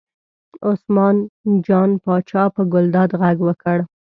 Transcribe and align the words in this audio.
عثمان 0.69 1.15
جان 1.65 1.89
پاچا 2.03 2.43
په 2.55 2.61
ګلداد 2.73 3.09
غږ 3.21 3.37
وکړ. 3.47 3.77